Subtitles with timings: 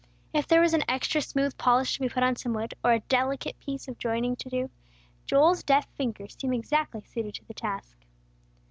[0.33, 3.01] If there was an extra smooth polish to be put on some wood, or a
[3.01, 4.71] delicate piece of joining to do,
[5.27, 7.99] Joel's deft fingers seemed exactly suited to the task.